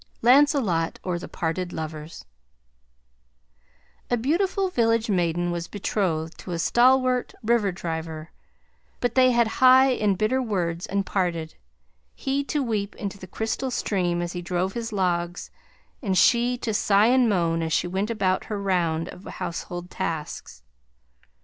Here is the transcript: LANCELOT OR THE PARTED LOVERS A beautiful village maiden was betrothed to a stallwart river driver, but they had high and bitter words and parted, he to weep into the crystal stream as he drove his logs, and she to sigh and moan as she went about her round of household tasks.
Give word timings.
LANCELOT 0.23 0.97
OR 1.03 1.19
THE 1.19 1.27
PARTED 1.27 1.71
LOVERS 1.71 2.25
A 4.09 4.17
beautiful 4.17 4.71
village 4.71 5.11
maiden 5.11 5.51
was 5.51 5.67
betrothed 5.67 6.39
to 6.39 6.53
a 6.53 6.57
stallwart 6.57 7.35
river 7.43 7.71
driver, 7.71 8.31
but 8.99 9.13
they 9.13 9.29
had 9.29 9.45
high 9.61 9.91
and 9.91 10.17
bitter 10.17 10.41
words 10.41 10.87
and 10.87 11.05
parted, 11.05 11.53
he 12.15 12.43
to 12.45 12.63
weep 12.63 12.95
into 12.95 13.19
the 13.19 13.27
crystal 13.27 13.69
stream 13.69 14.23
as 14.23 14.31
he 14.33 14.41
drove 14.41 14.73
his 14.73 14.91
logs, 14.91 15.51
and 16.01 16.17
she 16.17 16.57
to 16.57 16.73
sigh 16.73 17.05
and 17.05 17.29
moan 17.29 17.61
as 17.61 17.71
she 17.71 17.85
went 17.85 18.09
about 18.09 18.45
her 18.45 18.59
round 18.59 19.07
of 19.09 19.25
household 19.25 19.91
tasks. 19.91 20.63